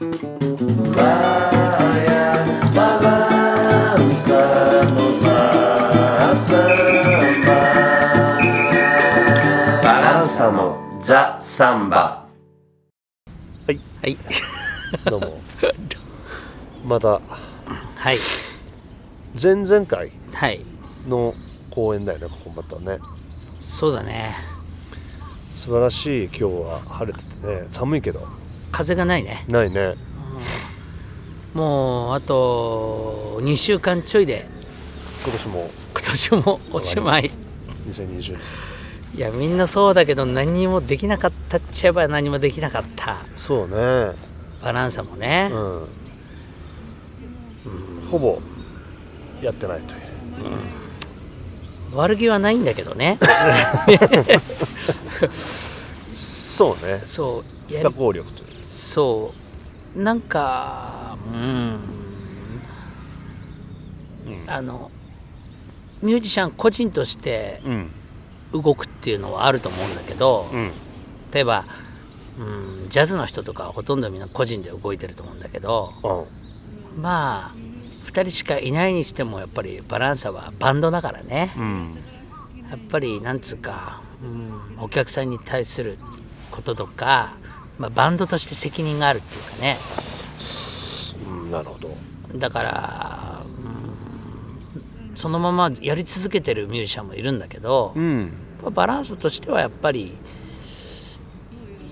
[0.00, 0.06] バ
[10.00, 12.24] ランサのザ・サンバ。
[13.66, 13.80] はい。
[14.00, 14.16] はい。
[15.10, 15.40] どうも。
[16.86, 17.08] また。
[17.08, 18.18] はい。
[19.40, 20.64] 前々回はい。
[21.08, 21.34] の
[21.70, 23.00] 公演だよねここまたね。
[23.58, 24.36] そうだね。
[25.48, 27.64] 素晴らしい今日は晴れててね。
[27.66, 28.37] 寒いけど
[28.78, 29.44] 風がないね。
[29.48, 29.96] ないね。
[31.52, 34.46] もうあと2週間ちょいで
[35.24, 35.68] 今年も。
[35.94, 37.28] 今年もおしまい。
[37.88, 38.38] 2020年。
[39.16, 43.16] いやみんなそうだけど何もできなかったっちゃえば何もできなかった。
[43.34, 44.12] そうね。
[44.62, 45.88] バランサもね、うん、
[48.08, 48.40] ほぼ
[49.42, 50.02] やってないという。
[51.96, 53.18] 悪気はないんだけどね。
[56.14, 57.00] そうね。
[57.02, 58.47] そうやり不可抗力という
[58.98, 59.32] そ
[59.96, 60.02] う。
[60.02, 61.78] なんかうん、
[64.48, 64.90] あの
[66.02, 67.90] ミュージシャン個人としてうん。
[68.50, 70.72] 動くっていうのはあると思うんだけど、うん。
[71.32, 71.66] 例えば、
[72.38, 75.92] うん、ジャズの人とかはほとんどみんな個人で動いてると思うんだけど
[76.96, 77.02] うん。
[77.02, 77.56] まあ
[78.04, 81.52] 2人しかいないにしてもやっぱりバランサはバンドだからね。
[81.56, 81.98] うん。
[82.68, 85.98] やっぱりなんつうか、うん、お客さんに対する
[86.50, 87.36] こととか、
[87.78, 89.76] まあ、バンドとして責任があるっていうかね。
[91.30, 91.96] うんなるほど。
[92.36, 93.42] だから、
[95.06, 98.32] うん、そのままやり続けてるミュージシャンもいるんだけど、うん。
[98.72, 100.16] バランスとしてはやっぱり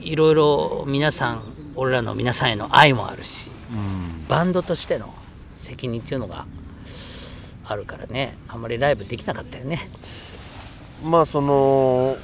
[0.01, 1.43] いろいろ皆さん
[1.77, 3.51] 俺らの皆さんへの愛もあるし、
[4.29, 5.15] バンドとしての
[5.57, 6.47] 責任っていうのが
[7.65, 8.37] あるからね。
[8.49, 9.89] あんまりライブできなかったよね。
[11.05, 12.17] まあその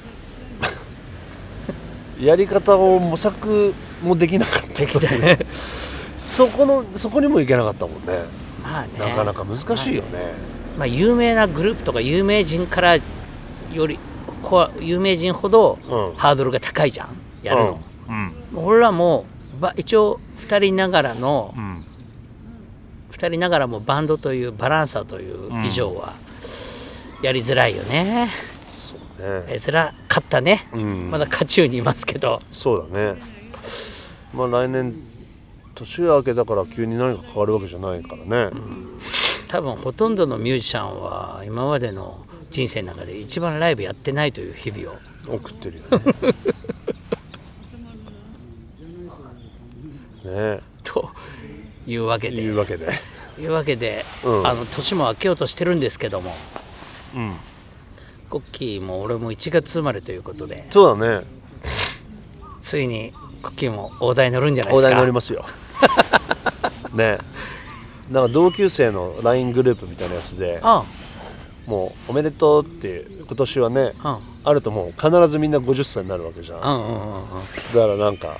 [2.19, 5.39] やり方を模索もできなかったできたね。
[6.17, 8.23] そこのそこにもいけなかったもんね。
[8.63, 8.89] まあね。
[8.99, 10.33] なかなか難しいよね、
[10.77, 13.01] まあ、有名なグループとか有名人からよ
[13.87, 13.99] り
[14.79, 16.15] 有名人ほどうん。
[16.15, 17.07] ハードルが高いじゃん。
[17.41, 17.79] やるの、
[18.09, 18.33] うん。
[18.55, 19.25] 俺らも
[19.59, 21.85] ば一応2人ながらのうん。
[23.11, 26.13] 2人ながらもバンドというバランサーという以上は
[27.21, 28.29] やりづらいよね、
[28.67, 31.09] そうやねりづらかったね、うん。
[31.09, 32.39] まだ渦中にいますけど。
[32.51, 33.21] そうだね。
[34.33, 34.93] まあ来年
[35.73, 38.51] 年が明けたから急に何か変わるわけじゃないからね、
[39.47, 44.97] 多分ほとんどのミュージシャンは今までの人生の中で一番ライブやってないという日々を。
[45.25, 45.83] 送ってるよ
[50.23, 50.29] ね。
[50.57, 50.59] ね。
[50.83, 51.09] と
[51.87, 52.41] いうわけで。
[52.41, 52.91] いうわけで。
[53.39, 54.47] いうわけで、うん。
[54.47, 56.35] あの年も明けようとしてるんですけども。
[57.15, 57.33] うん
[58.33, 61.23] コッキーも俺も1月生まれということでそうだね。
[62.63, 63.13] ついに
[63.43, 64.89] コッキーも大台乗るんじゃないですか。
[64.89, 65.45] 大台乗りますよ。
[66.95, 67.19] ね。
[68.09, 70.83] なんか同級生の LINE グループみたいなやつであ
[71.67, 74.51] もうおめでとうって今年はねああ。
[74.51, 76.57] るともう必ずみんな50歳になるわけじゃん。
[76.57, 77.21] だかうんうんうん。
[77.21, 78.39] うんらなんか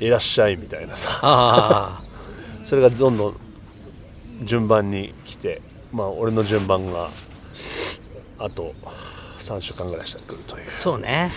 [0.00, 1.18] いらっしゃいみたいなさ。
[1.20, 2.02] あ。
[2.64, 3.36] それがどんどん
[4.44, 5.60] 順番に来て
[5.92, 7.10] まあ俺の順番が
[8.44, 8.74] あと
[9.38, 11.30] 3週間ぐらいしたら来るというあそうね。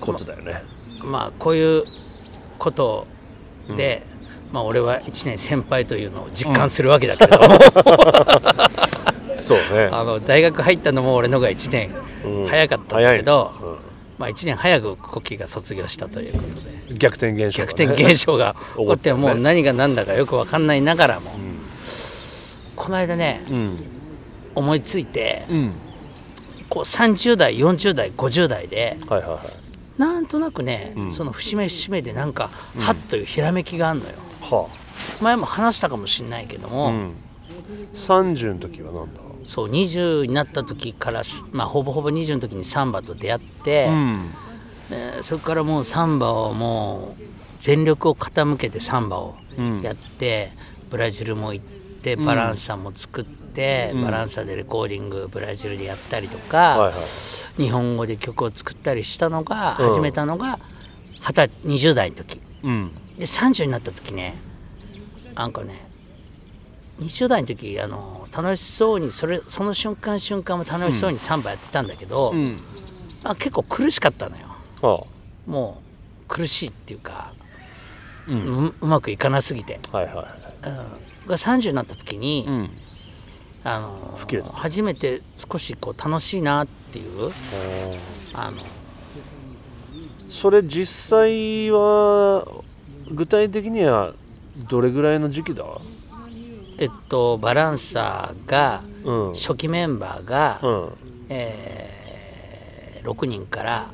[0.00, 0.62] ことだよね。
[1.04, 1.84] まあこういう
[2.58, 3.06] こと
[3.76, 4.02] で、
[4.52, 7.38] まあ俺は1年先輩というのを実感するわけだけど。
[7.38, 7.58] も、
[9.38, 9.88] そうね。
[9.92, 11.94] あの大学入ったのも俺のが1年
[12.24, 12.48] うん。
[12.48, 13.76] 早かったんだけど、うん。
[14.18, 16.98] まあ、1年早くコッキーが卒業したということで。
[16.98, 21.30] 逆転現象がね、逆転現象が 起こってもう何が何だかよく分かんないながらも、
[22.76, 24.01] この間ねうん
[24.54, 25.74] 思いついてうん。
[26.68, 30.00] こう30代40代50代ではいはいはい。
[30.00, 31.12] なんとなくね、ん。
[31.12, 32.48] その節目節目でなんか、
[32.78, 34.14] はっというひらめきがあるのよ。
[34.40, 34.68] は
[35.20, 37.12] 前も話したかもしれないけども、あうん。
[37.94, 39.20] 30の時はなんだ？
[39.44, 44.30] そう20になった時からす、まあ、ほぼほぼ20の時にサンバと出会って、ん。
[44.88, 47.22] でそこからもうサンバをもう
[47.58, 49.34] 全力を傾けてサンバを
[49.82, 50.52] やって、
[50.90, 57.62] ブラジルも行ってバランサも作って、バランサでレコーディングブラジルでやったりとか、はいはい。
[57.62, 60.58] 日本語で曲を作ったりしたのが、始めたのが
[61.64, 62.40] 二十20代の時。
[62.62, 62.90] うん。
[63.18, 64.34] で30になった時ね
[65.34, 65.86] なんかね
[67.00, 72.58] 20代の時あの楽しそうにそれその瞬間瞬間も楽しそうにサンバやってたんだけど、うん。
[73.24, 74.46] あ結構苦しかったのよ。
[74.80, 75.04] は
[75.46, 75.82] も
[76.24, 77.34] う苦しいっていうか、
[78.26, 78.32] う
[78.80, 80.26] うまくいかなすぎて、あはいはいはい。
[81.22, 82.70] うん、が30になった時に、うん
[83.64, 84.18] あの
[84.52, 87.30] 初めて少しこう楽しいなっていう
[88.34, 88.56] あの
[90.28, 92.46] それ実際は
[93.10, 94.14] 具体的には
[94.68, 95.64] どれぐらいの時期だ？
[96.78, 99.34] えっとバランサーがうん。
[99.34, 100.92] 初期メンバーが、うん。
[101.28, 103.90] えー6人から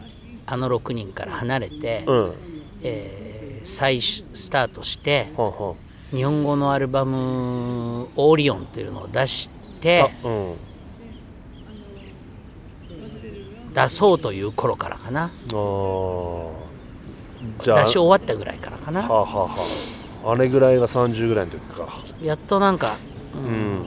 [0.46, 2.32] あの6人から離れて、うん。
[2.82, 5.76] えー再スタートしてはんはん
[6.16, 10.56] 日本語のアルバム「オーリオン」というのを出してあうん。
[13.74, 15.24] 出そうという頃からかな。
[15.24, 16.50] あー。
[17.62, 17.84] じゃあ。
[17.84, 19.02] 出し終わったぐらいからかな。
[19.02, 19.50] はあ、は
[20.26, 22.02] あれぐらいが30ぐらいの時か。
[22.22, 22.96] やっとなんか
[23.34, 23.86] うん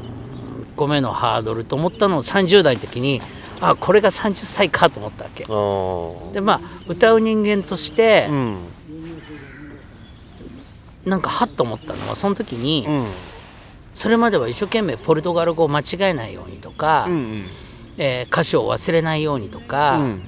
[0.74, 3.22] 1個目のハードルと思ったのを30代の時に
[3.60, 5.44] あこれが30歳かと思ったわけ。
[6.34, 8.58] でまあ歌う人間としてうん。
[11.06, 13.06] なんかハッと思ったのはその時にうん
[13.94, 17.44] それまでは一生懸命ポルトガル語を間違えないようにとか、うん
[17.98, 20.22] えー歌詞を忘れないようにとか、うん。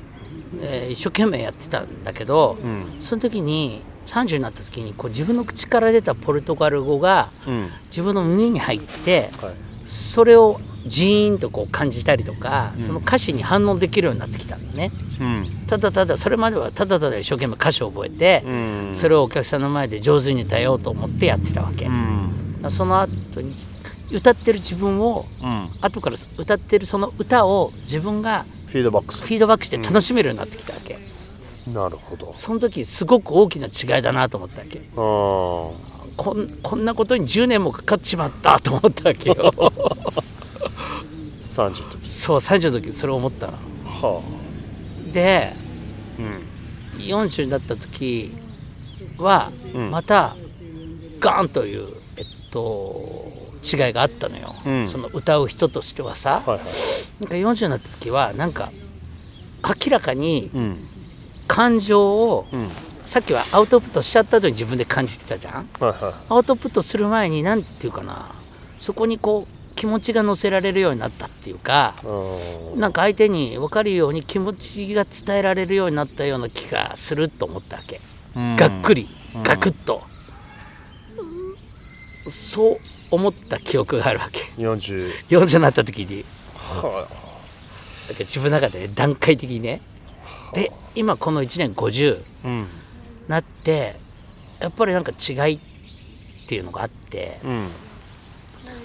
[0.62, 2.98] えー一生懸命やってたんだけど、うん。
[3.00, 7.69] その時に30になった時にこう自分の口から出たポルトガル語がうん。
[7.86, 9.54] 自分の耳に入ってはい。
[9.86, 14.92] それをジーンとこう感じたりとか、その歌詞に反応できるようになってきたんだね。
[15.21, 15.45] うん。
[15.68, 18.92] ただただそれまではただただ一生懸命歌詞を覚えて、うん。
[18.94, 22.12] それをお客さんの前で上手に歌ようと思ってやってたわけ、うん
[22.71, 23.54] その後に
[24.12, 25.69] 歌ってる自分をうん。
[25.81, 30.98] 後から歌ってるその歌を自分がフィードバックスフィードバックして楽しめるようになってきたわけ、
[31.68, 32.33] なるほど。
[32.33, 34.81] その時すごく大きな違いだなと思ったわけ。
[34.95, 35.75] こ
[36.36, 39.36] んこんなことに10年もかかっちまったと思ったわけよ。
[41.48, 42.10] 30の時。
[42.10, 43.54] そう30の時それを思ったの。
[43.86, 44.21] は
[45.12, 47.04] であうん。
[47.04, 48.33] 40になった時
[49.18, 49.92] はうん。
[49.92, 50.36] また
[51.19, 51.88] ガーンという、
[52.18, 54.88] えっと、違いがあったのよ、うん。
[54.88, 56.67] その歌う人としてはさ、はいはい。
[57.21, 58.71] なんか40になった時はなんか
[59.63, 60.88] 明らかにうん。
[61.47, 62.69] 感情を、うん。
[63.05, 65.69] さっきはアウトプットしちゃった後に自分で感じてたじゃん。
[65.79, 68.33] はいはアウトプットする前に何て言うかな。
[68.79, 71.95] そこにこう気持ちが乗せられるようになったっていうか
[72.75, 78.00] なんか相手に分かるように気持ちが伝えられるようになったような気がすると思ったわけ、
[78.35, 78.55] うん。
[78.55, 79.09] がっくり。
[79.44, 80.03] ガクッと、
[82.27, 82.77] そう
[83.11, 84.41] 思った記憶があるわけ。
[84.61, 86.25] 40 40になった時に。
[86.55, 87.07] は
[88.07, 89.81] だから自分の中でね段階的にね。
[90.53, 92.67] で今この1年50いうん。
[93.27, 93.95] なって
[94.59, 95.59] やっぱりなんか違いっ
[96.47, 97.39] ていうのがあって。
[97.43, 97.67] うん。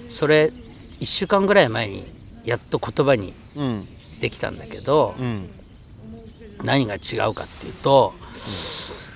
[0.08, 0.52] それ
[1.00, 2.12] 1週間ぐらい前に
[2.44, 3.88] やっと言葉にうん。
[4.20, 5.50] できたんだけどうん。
[6.64, 8.14] 何が違うかっていうと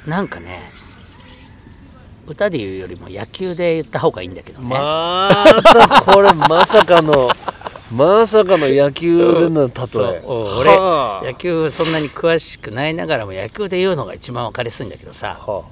[0.06, 0.72] なんかね
[2.26, 7.30] 歌で言うよりも野球で言った方がいいんだけどね、また これまさかの
[7.92, 9.86] まさかの野球での例え。
[9.86, 10.22] そう。
[10.24, 11.24] うん俺はあ。
[11.24, 15.38] 野球そんなに詳しくないながらも野球で言うのが一番分かりやすいんだけどさ。
[15.46, 15.64] は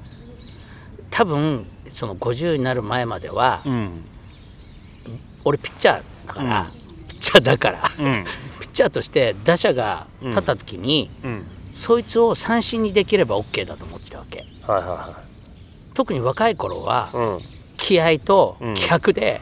[1.11, 4.05] 多分その50になる前まではあうん。
[5.45, 6.71] 俺ピッチャーだから、
[7.09, 8.25] ピッチャーだから、うん。
[8.61, 11.47] ピッチャーとして打者が立った時に、うん。
[11.75, 14.45] そいつを三振にできれば OK だと思ってたわけ。
[14.67, 15.30] はいは
[15.95, 17.39] 特に若い頃はうん。
[17.81, 19.41] 気合と気迫で、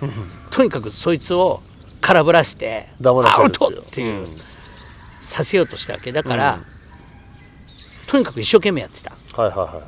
[0.50, 1.61] とにかくそいつを
[2.00, 4.29] 空振らせてアウトっていう、
[5.21, 6.12] させようとしたわけ。
[6.12, 6.61] だから、
[8.06, 9.11] とにかく一生懸命やってた。
[9.35, 9.83] はいはいは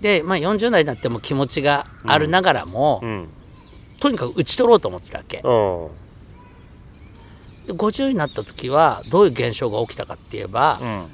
[0.00, 0.02] い。
[0.02, 3.28] で、まあ、40代になっても気持ちがあるながらも、うん。
[4.00, 5.38] とにかく打ち取ろうと思ってたわけ。
[5.38, 5.88] うん。
[7.66, 11.06] で50になった時はどういう現象が起きたかって言えば、うん。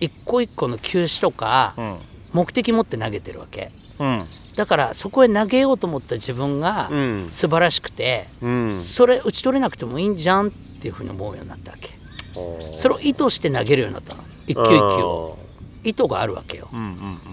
[0.00, 1.98] 一個一個の球種とかうん。
[2.32, 3.70] 目的持って投げてるわけ。
[3.72, 3.77] うん
[4.56, 7.28] だからそこへ投げようと思った自分がうん。
[7.32, 8.80] 素晴らしくて、うん。
[8.80, 11.90] それ打ち取れなくてもいいんじゃんっていうふうに思うようになったわけ。
[12.76, 14.22] それを意図して投げるようになったの。
[14.46, 15.38] 一球一球を。
[15.84, 16.68] 意図があるわけよ。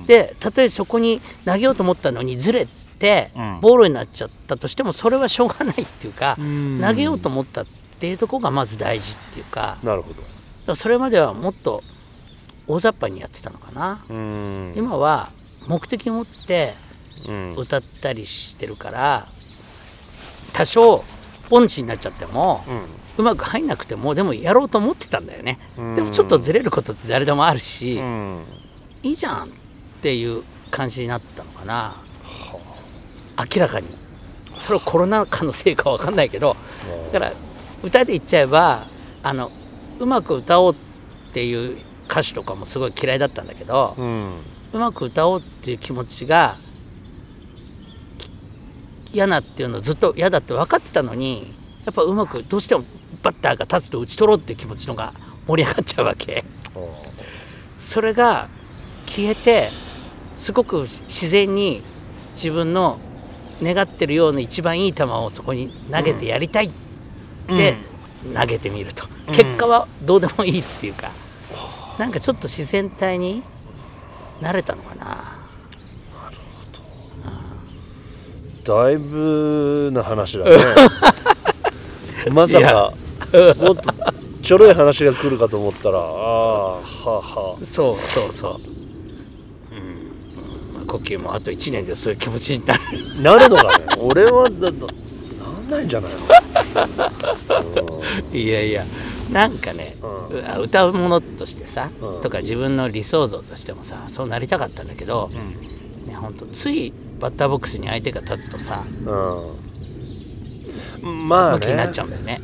[0.06, 2.68] でたとえそこに投げようと思ったのにずれ
[3.00, 3.60] てうん。
[3.60, 6.80] ボールになっちゃったとしてもそれはしょうがないっていうかん。
[6.80, 7.66] 投げようと思ったっ
[8.00, 9.78] ていうところがまず大事っていうか。
[9.84, 10.22] なるほど。
[10.68, 11.84] らそれまではもっと
[12.68, 14.06] 大雑把にやってたのかな。
[14.10, 14.74] うん。
[14.76, 15.30] 今は
[15.68, 16.76] 目的を持って
[17.28, 17.54] うん。
[17.56, 19.28] 歌ったりしてるから
[20.54, 21.04] 多少
[21.50, 22.64] 音痴になっちゃっても、
[23.18, 28.44] うまく入んなくてもでもやろうと思ってたんだよね、でもちょっとずれることって誰でもあるし、うん。
[29.04, 29.48] いいじゃんっ
[30.02, 31.96] ていう感じになったのかな、
[33.54, 33.88] 明らかに。
[34.58, 36.56] それはコロナ禍のせいかわかんないけど
[37.12, 37.34] だから
[37.84, 38.88] 歌で言っちゃえば
[39.22, 39.52] あの
[40.00, 41.78] うまく歌おうっていう
[42.10, 43.96] 歌手とかもすごい嫌いだったんだけど、
[44.76, 46.58] うまく歌おうっていう気持ちが
[49.14, 51.54] 嫌なっていうのをずっと嫌だって分かってたのに
[51.86, 52.84] やっぱうまくどうしても
[53.24, 55.14] バッターが立つと打ち取ろうっていう気持ちのが
[55.48, 56.44] 盛り上がっちゃうわけ。
[57.80, 58.50] それが
[59.06, 59.70] 消えて
[60.36, 61.82] すごく自然に
[62.34, 63.00] 自分の
[63.64, 66.70] 願ってるような一番いい球をそこに投げてやりたいっ
[67.48, 67.78] て
[68.34, 71.12] 投げてみると、結果はどうでもいいっていうか、
[71.98, 73.42] なんかちょっと自然体に
[74.42, 75.36] なれたのかな？
[78.64, 80.52] だいぶな話だね。
[82.34, 82.94] まさか
[83.62, 83.94] もっと
[84.42, 88.62] ちょろい話が来るかと思ったらああはあはそうそうそう、
[89.76, 90.74] うん。
[90.74, 92.82] まあ、呼吸もあと1年でそういう気持ちになる。
[93.20, 93.86] あなるのかね。
[94.00, 94.78] 俺はだだな
[95.68, 96.12] んないんじゃない
[97.76, 98.02] の？
[98.34, 98.84] いやいや
[99.32, 100.06] なんかね、う
[100.60, 102.22] う歌うものとしてさ、うん。
[102.22, 105.30] とか自分の理想像としてもさそうなりたかったんだけど、
[106.06, 108.86] ね本当ついバッターボックスに相手が立つとさ
[111.04, 111.28] うん。
[111.28, 112.42] まあ向きになっねちゃうんだよね。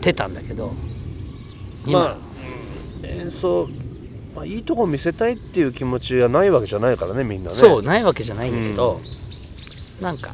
[0.00, 0.72] 出たんだけど
[1.86, 2.16] 今、まあ
[3.06, 3.68] 演奏、
[4.34, 7.56] まあ、いいとこ見せたいっていう気持ちがないわけじゃないからねみんなね。
[7.56, 9.00] そうないわけじゃないんだけど、
[10.00, 10.32] なんか。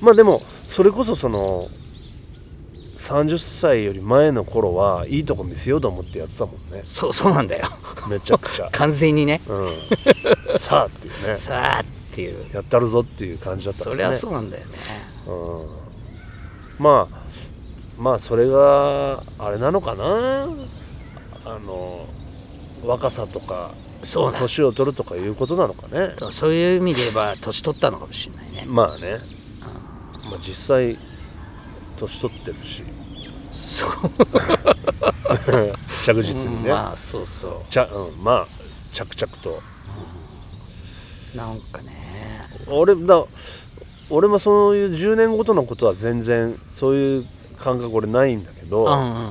[0.00, 1.66] まあでもそれこそその
[3.00, 6.82] 30歳より前の頃はいいとこ見せようと思ってやってたもんね。
[6.84, 7.66] そうそうなんだよ。
[8.08, 8.68] めちゃくちゃ。
[8.72, 9.40] 完全にね。
[9.48, 9.54] う
[10.54, 10.58] ん。
[10.58, 11.36] さあっていうね。
[11.38, 12.44] さあっていう。
[12.52, 13.84] やったるぞっていう感じだったね。
[13.84, 14.72] そりゃそうなんだよね。
[15.26, 16.84] うん。
[16.84, 17.20] まあ
[17.98, 20.48] まあそれがあれなのかな。
[21.46, 22.06] あの
[22.84, 23.70] 若さとか
[24.02, 24.38] そうだ。
[24.38, 26.14] 年を取るとかいうことなのかね。
[26.32, 28.64] そういう意味で言えば年取ったのかもしれないね。
[28.66, 29.20] まあね、
[30.30, 30.98] まあ、実際
[32.00, 32.82] 年取ってるし。
[33.50, 33.90] そう。
[36.04, 38.46] 着実にね、まあそうそちゃうん、まあ
[38.92, 39.60] 着々と。
[41.34, 42.42] うなんかね。
[42.68, 43.24] 俺だ
[44.08, 47.26] 俺もそういう10年ごとのことは全然そういう
[47.58, 49.30] 感覚俺ないんだけど、うんうんうんうん。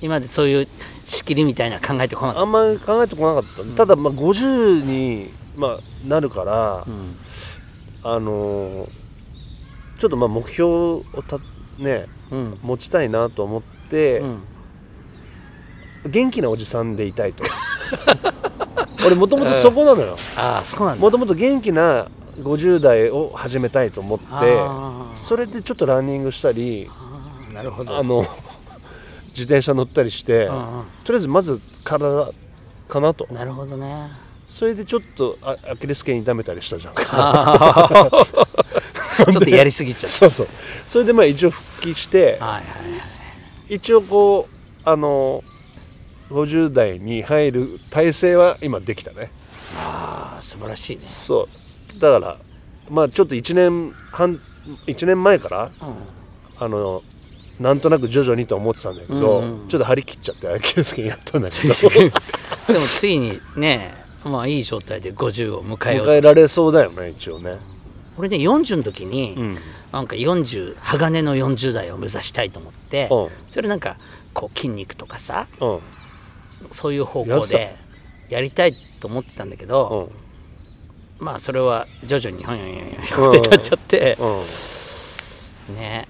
[0.00, 0.68] 今までそういう
[1.04, 7.16] 仕切りみたいなの考えてこなかっあんまり考えてこなかった、ただまあ50に、まあ、なるから、た、うん。
[8.16, 9.00] あのー
[9.98, 11.38] ちょっとまあ目標をた
[11.80, 12.58] ねうん。
[12.62, 14.42] 持ちたいなと思って、うん。
[16.06, 17.44] 元気なおじさんでいたいと。
[19.04, 20.16] 俺もともとそこなのよ。
[20.36, 21.00] ああそうなんだ。
[21.00, 22.06] もともと元気な
[22.38, 24.26] 50代を始めたいと思って
[25.14, 26.88] それでちょっとランニングしたり
[27.52, 27.96] なるほど。
[27.96, 28.26] あの
[29.30, 30.62] 自転車乗ったりしてうんうん。
[31.04, 32.32] とりあえずまず体
[32.88, 33.26] かなと。
[33.32, 34.10] なるほどね。
[34.46, 36.94] それでちょっとあアキレス腱痛めたりしたじゃん。
[36.94, 37.00] ち
[39.22, 40.48] ょっとやりすぎちゃっそうそう。
[40.86, 43.74] それでまあ一応復帰してたはいはいはい。
[43.74, 45.44] 一応こうあの
[46.30, 49.30] 50代に入る体制は今できたね。
[49.76, 51.02] ああ素晴らしいね。
[51.02, 51.48] そ
[51.96, 51.98] う。
[51.98, 52.36] だから
[52.88, 54.40] まあちょっと1年半
[54.86, 55.94] 1年前からうん。
[56.58, 57.02] あの
[57.58, 61.74] なんとなく徐々にと思ってたんだけど、うんうんちょっと張り切っちゃってアキレス腱やったんだけど。
[62.72, 67.58] でもついにねまあいい状態で50を迎えようと迎えられそうだよね一応ね
[68.20, 69.56] 俺ね40の時に、うん。
[69.92, 73.28] なんか40鋼の40代を目指したいと思って、うん。
[73.50, 73.96] それなんか
[74.34, 75.80] こう筋肉とかさうん。
[76.70, 77.76] そういう方向で
[78.28, 80.10] やりたいと思ってたんだけうど、
[81.20, 81.24] ん。
[81.24, 83.38] まあそれは徐々にほんよんよんよん。
[83.38, 84.18] ってなっちゃって、
[85.68, 85.76] うん。
[85.76, 86.06] ね。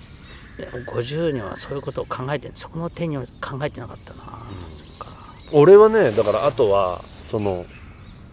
[0.58, 4.42] でも50にはそういうことを考えてそこの点には考えてなかったな、
[4.76, 5.34] そっか。
[5.52, 7.64] 俺はねだからあとはその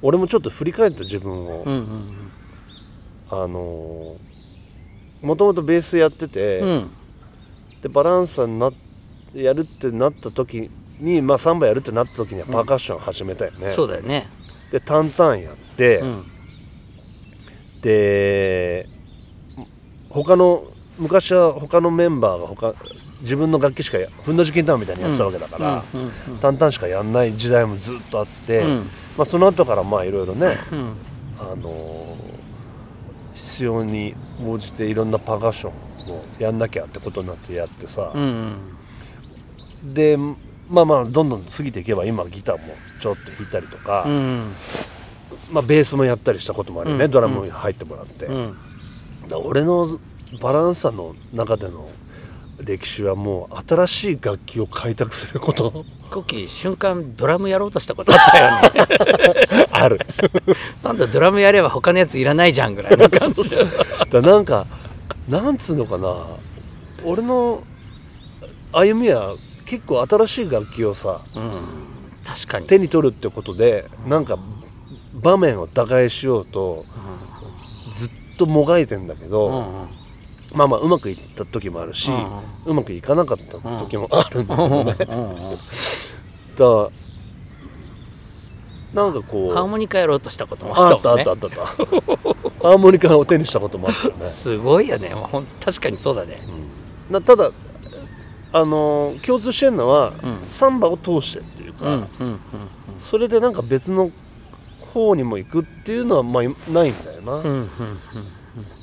[0.02, 2.27] 俺もちょっと振り返った自分を、うんうん
[3.30, 4.16] あの
[5.22, 6.70] もともとベースやってて、うん。
[6.70, 6.92] うん
[7.82, 8.72] でバランサーにな
[9.36, 14.28] やるってなった時に、まあ、サンバやるってなった時にはパーカッション始めたよね、そうだよね。
[14.72, 16.26] でタンタンやって、うん。
[17.82, 18.90] で
[20.10, 20.64] 他の
[20.98, 22.74] 昔は他のメンバーが他
[23.22, 28.78] 自分の楽器しかやふんどし金玉みたいにやってたわけだから、うんうんタンタンしかやんない時代もずっとあって、うん。
[29.18, 30.94] まあ、その後からまあいろいろね、うん。
[31.40, 32.27] あのー
[33.38, 34.16] 必要に
[34.46, 38.56] 応じていろんなパーカッションをやんなきゃってことになってやってさ、うん
[39.94, 44.52] でまあまあどんどん過ぎていけば今ギターもちょっと弾いたりとか、うん
[45.52, 48.58] まあ、ベースもやったりしたこともあるよね、うんドラムも入ってもらって、うん。
[49.46, 50.00] 俺の
[50.42, 51.88] バランサの中での
[52.60, 55.86] 歴史はもう新しい楽器を開拓すること。
[56.10, 59.68] コッキー瞬間ドラムやろうとしたことあったよね。
[59.72, 60.00] ある。
[60.84, 63.44] なんだドラムやれば他のやついらないじゃんぐらいの感じ。
[64.10, 64.66] だなんか
[65.28, 66.16] なんつうのかな。
[67.04, 67.62] 俺の
[68.72, 69.36] 歩みは
[69.66, 71.52] 結構新しい楽器をさうん
[72.26, 72.68] 確かに。
[72.68, 74.38] 手に取るってことでなんか
[75.14, 76.86] 場面を打開しようと
[77.94, 79.90] ずっともがいてんだけど、うんうん
[80.58, 82.10] まあまあうまくいった時もあるし、
[82.66, 84.48] うまくいかなかった時もあるん。
[84.48, 84.96] だけどね、
[86.56, 86.90] だ
[88.94, 89.14] なん。
[89.14, 95.14] かこうハーモニカやろうとしたこともあったねあったあったあったハーモニカを手にしたこともあったよねすごいよね、
[95.64, 96.42] 確かにそうだね、
[97.10, 97.52] なただ
[98.54, 100.42] あのー共通してるのは、うん。
[100.50, 101.92] サンバを通してっていうか、うん。
[101.94, 102.28] うん。
[102.28, 102.40] うん。
[103.00, 103.54] それでなん。
[103.54, 104.10] か別の
[104.94, 107.04] 方にも行くっていうのはまあないん。
[107.04, 107.44] だよな、うん。
[107.44, 107.70] うん。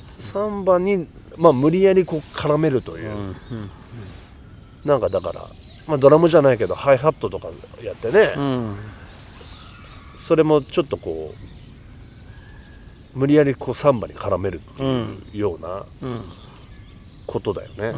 [0.07, 3.35] サンバに、まあ、無理やりこう絡めるという、うんうん
[4.85, 5.49] なんかだから、
[5.87, 7.47] まあ、ドラムじゃないけどハイハットとか
[7.83, 8.75] やってね、うん。
[10.19, 11.33] それもちょっとこ
[13.15, 16.21] う無理やりこうサンバに絡めるっていうようなうん
[17.25, 17.85] ことだよね、うん。
[17.87, 17.91] う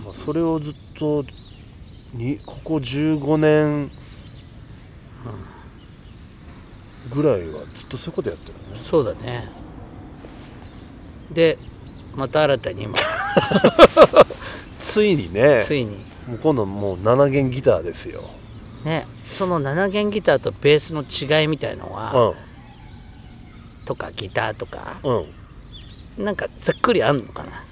[0.00, 1.24] んまあ、それをずっと
[2.12, 3.92] にここ15年
[7.14, 8.58] ぐらいはずっとそういうことやってるね。
[8.74, 9.48] そうだね。
[11.30, 11.58] で
[12.14, 12.94] また新たに今。
[14.78, 15.62] ついにね。
[15.66, 15.96] ついに。
[16.28, 18.22] もう今度もう7弦ギターですよ、
[18.84, 19.06] ね。
[19.32, 22.34] その7弦ギターとベースの違いみたいのは、
[23.84, 25.16] とかギターとかうん。
[25.18, 25.24] うん
[26.18, 27.64] なんかざっくりあんのかな。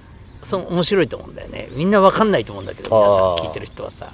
[0.43, 1.69] その面白いと思うんだよね。
[1.73, 4.13] みんなわかんないと思うんだけど皆さん聞いてる人はさ。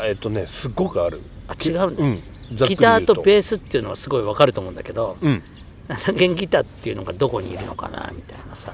[0.00, 1.20] えっとねすっごくある。
[1.48, 2.22] あ違うんだ、うん。
[2.68, 5.42] ギターとーベースっていうのはすごいわかると思うんだけどうん。
[5.88, 8.72] 7弦ギターっていうのがどこにいるのかなみたいなさ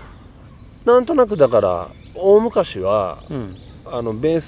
[0.84, 3.56] なんとなくだから大昔はうん。
[3.92, 4.40] あのベー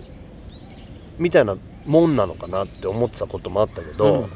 [0.00, 0.04] ス
[1.18, 1.56] みたいな
[1.86, 4.28] もんなのかなって思ってたこともあったけど、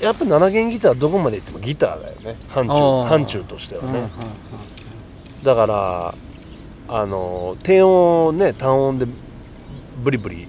[0.00, 0.04] うん。
[0.04, 3.08] やっぱ7弦ギターどこまでいってもギターだよね範あ疇ー。
[3.08, 4.08] 範疇としてはうんうんね、
[5.42, 6.14] だから
[6.88, 9.06] あの低音をね単音で
[10.04, 10.46] ブリブリ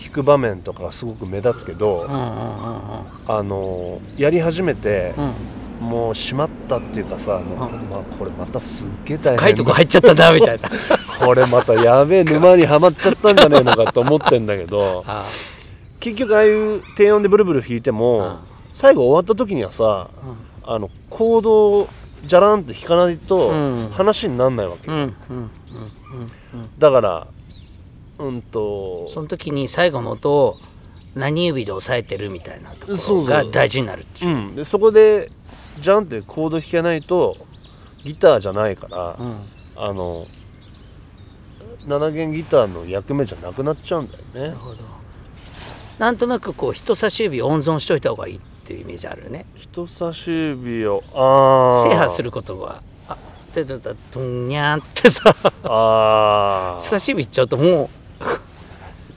[0.00, 2.28] 弾く場面とかがすごく目立つけど、うんうんうん
[3.30, 5.32] あのやり始めてうんうん
[5.80, 9.36] もうしまったっていうかさ、もうまあ、これまたすっげえ大変。
[9.36, 10.68] 深いとこ入っちゃったなみたいな。
[11.24, 15.24] これまたやべえ沼にはまっちゃったんじゃねえのかと思ってんだけど あ
[16.00, 18.36] 結局ああいう低音でブルブル弾いても、うん。
[18.72, 20.08] 最後終わった時にはさ
[20.62, 21.88] あのコードを
[22.24, 23.90] じゃらんと弾かないとうん。
[23.92, 25.50] 話にならないわけ、うんうんうんうん
[26.78, 27.26] だから
[28.18, 30.56] うんとその時に最後の音を
[31.14, 34.34] 何指で押さえてるみたいなところが大事になるっていう。
[34.34, 35.30] う、ん、でそこで
[35.80, 37.36] ジャンってコード弾けないと
[38.04, 39.36] ギターじゃないから、うん。
[39.76, 40.26] あの
[41.86, 44.40] 7弦ギターの役目じゃなくなっちゃうんだよね。
[44.40, 44.78] なるほど。
[45.98, 49.46] なんとなくこう人差し指温存しといた方がいいっていうイメージあるよね。
[49.54, 53.16] 人差し指をああ制覇することはあ
[53.54, 55.34] でででドンニャンってさ。
[55.64, 57.88] ああ人差し指いっちゃうとも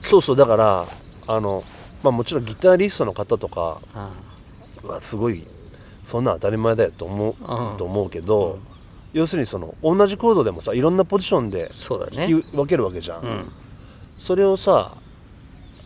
[0.00, 0.86] そうそうだから
[1.26, 1.64] あの
[2.02, 3.80] まあもちろんギタリストの方とか
[4.82, 5.46] う、はすごい
[6.02, 7.76] そんなん当たり前だよと思う,、うん。
[7.76, 8.58] と思うけど、
[9.12, 12.26] 要するにその同じコードでもさいろんなポジションでそうだね。
[12.26, 13.52] 聞き分けるわけじゃん、うん。
[14.18, 14.96] それをさ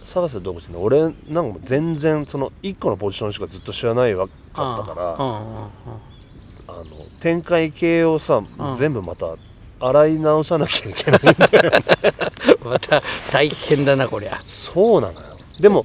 [0.05, 6.85] 探せどうかしてんの俺なんかもう全然その1個のポジションしかずっと知らないわかったから、あの
[7.21, 8.49] 展開系をさ、ん。
[8.77, 9.35] 全部また
[9.81, 11.21] 洗い直さなきゃいけない
[12.65, 13.03] また
[13.33, 14.41] 大変だなこりゃ。
[14.45, 15.37] そうなのよ。
[15.61, 15.85] でも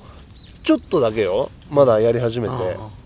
[0.63, 1.50] ちょっとだけよ。
[1.70, 3.01] まだやり始めて、うん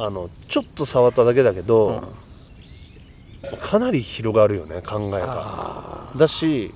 [0.00, 2.02] あのちょっと触っただけだけど、
[3.42, 3.58] うん。
[3.58, 5.24] かなり広がるよね考えが。
[5.26, 6.72] あだし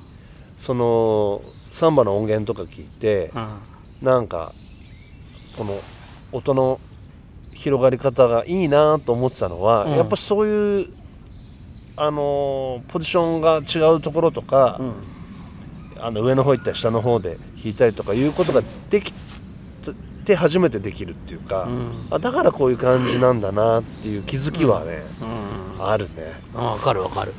[0.59, 1.41] その
[1.73, 3.61] サンバの音源とか聞いてー、
[4.03, 4.07] うん。
[4.07, 4.53] なんか
[5.57, 5.79] この
[6.33, 6.81] 音の
[7.55, 9.93] 広がり方がいいなと思ってたのは、うん。
[9.93, 10.89] やっぱそういう
[11.95, 14.95] あのーポジションが違うところとか、うん。
[16.01, 19.13] あの上の方行ったり下の方で弾いたりとかいうことができ
[20.25, 22.07] て初めてできるっていうか、うん。
[22.11, 25.03] あだからこういう感じなんだなっていう気づきはね、
[25.79, 25.85] うん。
[25.87, 26.33] あるね。
[26.55, 27.33] わかるわかる。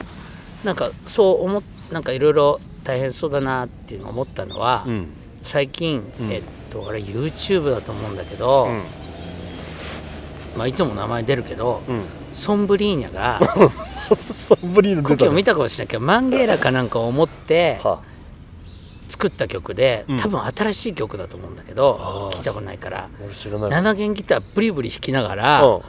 [0.63, 5.07] なんかそう思っなんかいろいろ大変そうだなっていうのを思ったのは、うん。
[5.41, 6.31] 最近、うん。
[6.31, 8.81] えっとあれ YouTube だと思うんだけど、うん。
[10.57, 12.03] まあ、いつも名前出るけど、うん。
[12.33, 13.39] ソンブリーニャが
[14.33, 18.01] ソンブリーヌ出たね故郷見たかもしれないけどマンゲーラかなんかを思っては
[19.13, 20.19] 作った曲で、うん。
[20.19, 23.09] 多分新しい曲だと思うんだけど聞いたことないから。
[23.23, 25.81] 俺知らない7弦ギターブリブリ弾きながらうん。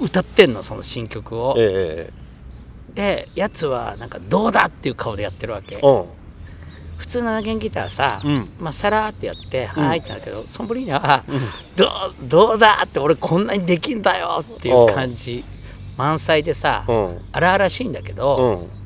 [0.00, 1.54] 歌ってんのその新曲を。
[1.58, 2.20] ええ
[2.94, 5.76] でやつはなんか「どうだ!」っていう顔でやってるわけ。
[5.76, 6.04] ええうん。
[6.96, 8.52] 普通7弦ギターさ、うん。
[8.58, 11.24] まあ、さらーってやって「はい」ってなるけど、ソンブリーニャは、
[11.76, 11.90] どう
[12.28, 15.44] 「どうだ!」って俺こんなにできんだよっていう感じ。
[15.96, 17.18] 満載でさ、うん。
[17.32, 18.79] 荒々しいんだけど、うん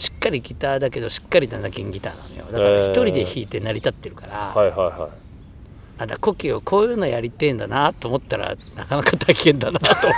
[0.00, 2.46] しっかりギターだけどしっかり7弦ギターなのよ。
[2.52, 5.10] だから一人で弾いて成り立ってるから、はいはいは
[5.98, 10.12] あだコキをこういうのやりてえんだなと思ったらなかなか大変だなと思っ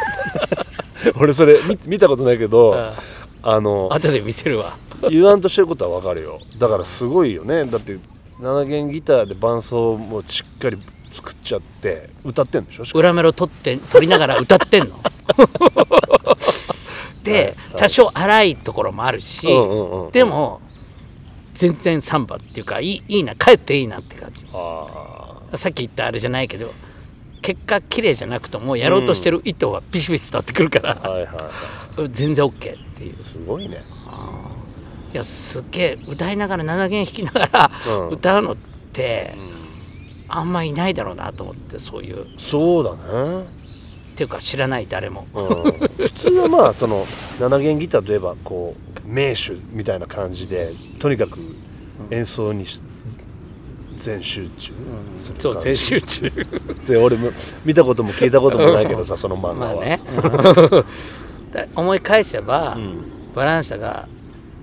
[1.08, 2.72] い 俺それ見見たことないけど
[3.42, 4.76] たあの後で見せるわ。
[5.10, 6.38] 言わんとしてることはわかるよ。
[6.58, 7.64] だからすごいよね。
[7.64, 7.98] だって
[8.40, 10.78] 7弦ギターで伴奏もしっかり
[11.10, 12.84] 作っちゃって歌ってんでしょ？
[12.94, 15.00] 裏メロ取って取りながら歌ってんの。
[15.02, 15.02] で
[17.76, 19.46] 多少荒いところもあるし、
[20.12, 20.60] でも
[21.54, 24.46] 全然サンバっていうかいいいいな帰っていいなって感じ。
[24.52, 26.72] あさっき言ったあれじゃないけど
[27.42, 32.10] 結果綺麗じゃなくともやろうとしてる意図はビシビシ伝わってくるから、あはいはいはい。
[32.10, 32.52] 全然 OK っ
[32.96, 33.14] ていう。
[33.14, 33.82] すごいね。
[35.12, 38.08] いやすっげえ歌いながら7弦弾きながらうん。
[38.08, 38.56] 歌うのっ
[38.92, 39.34] て、
[40.28, 42.24] あんまいないだろうなと思ってそういう。
[42.24, 43.46] っそうだね
[44.14, 45.72] ていうか知らない誰も、うん。
[45.96, 47.04] 普通はまあその
[47.38, 51.38] 7弦ギターといえばこう名手みたいな感じでとにかく
[52.10, 52.82] 演奏にし
[53.96, 54.72] 全集中。
[55.18, 56.32] するそう全集中。
[56.86, 57.30] で俺も
[57.64, 60.00] 見たことも聞いたこともないけどさその漫画は、まあね。
[61.52, 63.04] だ思い返せば、ん。
[63.34, 64.08] バランサが、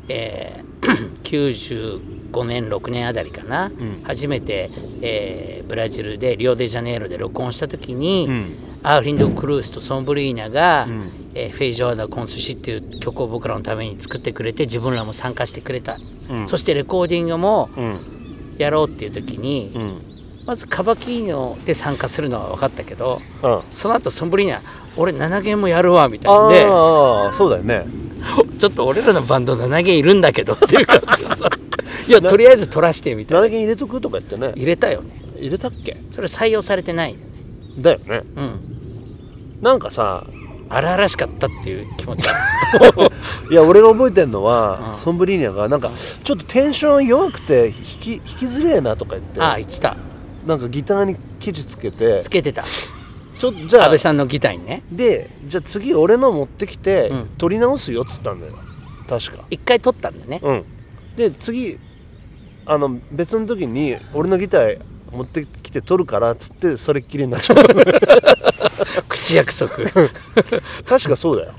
[0.08, 0.70] えー
[1.24, 3.72] 95年6年あたりかな、
[4.04, 4.70] 初めて、
[5.02, 11.12] えーブラジルでリオデジャネイロで録音した時に、んアーリンド・クルースとソンブリーナが「ん。
[11.36, 15.98] えーフェイジョアダ・コンスシ」っていう曲を僕らのために作ってくれて自分らも参加してくれた、
[16.30, 16.48] うん。
[16.48, 18.00] そしてレコーディングもうん。
[18.58, 20.02] やろうっていう時に、うん。
[20.46, 24.62] まずカバキーノで参加するのは分かったけどあその後ソンブリーナ
[24.98, 27.86] 俺7弦もやるわみたいなんであそうだよね。
[28.60, 31.50] ちょっと俺らのバンド7弦いるんだけどっていう感じがさ。
[32.08, 33.46] いやとりあえず取らしてみたいな。
[33.48, 34.54] 7弦入れとくとか言ってね。
[34.56, 35.10] 入れたよね。
[35.38, 35.96] 入れたっけ？
[36.12, 37.16] それ採用されてない
[37.78, 38.24] だよね。
[38.36, 39.60] うん。
[39.62, 40.26] なんかさ
[40.70, 42.26] 荒々しかったっていう気持ち。
[43.52, 44.98] いや俺が覚えてんのは、うん。
[44.98, 45.92] ソンブリーニャがなんか
[46.24, 49.98] ちょっとテンション弱くて弾き弾きづれえなとか言ってああ言ってた。
[50.46, 52.64] なんかギターに生地つけてつけてた。
[52.64, 54.84] ちょじゃあ安倍さんのギターにね。
[54.92, 57.30] でじゃあ次俺の持ってきて、うん。
[57.38, 58.54] 取り直すよっつったんだよ。
[59.08, 59.44] 確か。
[59.50, 60.40] 一回取ったんだね。
[60.44, 60.64] うん。
[61.18, 61.78] で次
[62.66, 64.80] あの別の時に俺のギター
[65.12, 67.64] 持ってきて取るからっつってそれっきりになっちゃった
[69.08, 69.70] 口約束。
[70.86, 71.54] 確かそうだよ。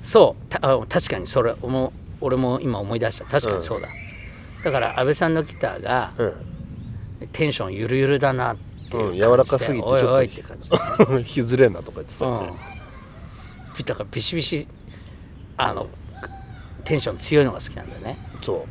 [0.00, 0.46] そう。
[0.48, 1.26] たあ確かに。
[1.26, 3.24] それも俺も今思い出した。
[3.24, 3.88] 確かにそうだ、
[4.64, 6.32] だから安倍さんのギターがうん。
[7.30, 8.56] テンションゆるゆるだなっ
[8.90, 9.14] ていううん。
[9.14, 10.12] 柔らかすぎてちょっと。
[10.12, 10.70] おいおいって感じ。
[10.70, 12.26] で弾きづれえなとか言ってた。
[12.26, 12.32] うん。
[12.32, 12.52] よね、
[13.78, 14.66] ビだからビシビシ
[15.56, 15.88] あの
[16.84, 18.18] テンション強いのが好きなんだよね。
[18.42, 18.66] そ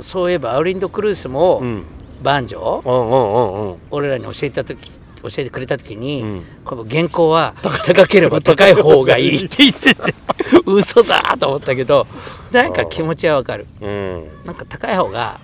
[0.00, 1.84] そういえばアウリンド・クルースも、ううん
[2.24, 3.78] バンジョーうんうん。
[3.90, 4.90] 俺らに教えた時
[5.22, 6.42] 教えてくれた時に、うん。
[6.64, 10.14] この原稿は高ければ高い方がいいって言ってて
[10.66, 12.06] 嘘だと思ったけど
[12.50, 13.66] なんか気持ちはわかる。
[13.80, 14.28] うん。
[14.44, 15.40] なんか高い方が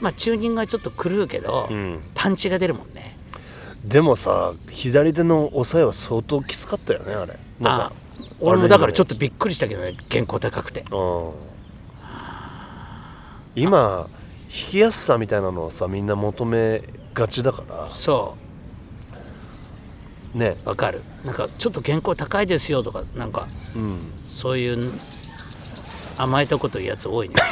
[0.00, 2.00] まあチューニングはちょっと狂うけど、うん。
[2.14, 3.16] パンチが出るもんね。
[3.84, 7.38] でもさ左手の押さえは相当きつかったよねあれ。
[7.62, 7.92] あか
[8.40, 10.84] 俺もだからちょっとびっくりしたけどね原稿高くて。
[10.90, 11.30] うん。
[13.56, 14.23] 今弾
[14.54, 17.88] きやすさみたいなのをさみんな求めがちだから。
[17.90, 18.36] そ
[20.34, 20.56] ね。
[20.64, 21.02] うわかる。
[21.24, 23.98] なんかちょっと原稿高いですよとかなんかうん。
[24.24, 24.92] そういう
[26.16, 27.34] 甘えたこと言うやつ多いね。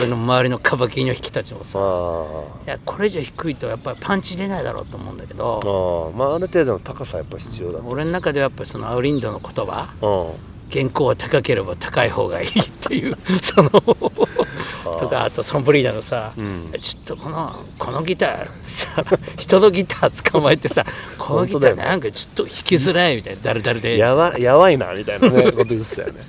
[0.00, 1.78] 俺の周りのカバキリの引きたちもさ。
[1.80, 6.12] あいやこれ以上低いとやっぱりパンチ出ないだろうと思うんだけあど。
[6.14, 6.18] ああ。
[6.18, 7.80] まあある程度の高さやっぱ必要だ。
[7.86, 9.88] 俺の中ではやっぱりそのアウリンドの言葉。
[10.02, 16.70] うん原稿は高ければ高い方がいいっていう そのとかあとソンブリーナのさ、ん。
[16.80, 19.04] ちょっとこのこのギターさ
[19.36, 20.84] 人のギター捕まえてさ
[21.18, 23.96] このギターなんかちょっと弾きづらいみたいなダルダルで。
[23.96, 26.26] やばやばいなみたいなね こと言ってたよね。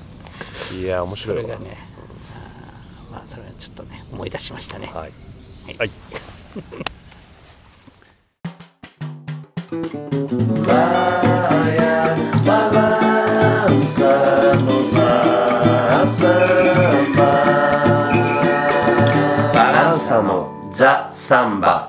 [0.80, 1.42] いや面そ白いわ。
[1.44, 1.78] れがね
[3.12, 4.90] まあそれはちょっとね思い出しましたね。
[4.94, 5.12] はい。
[5.78, 5.92] はい。
[12.46, 13.09] バラ
[13.98, 14.06] バ
[19.72, 21.89] ランサのザ・サンバ。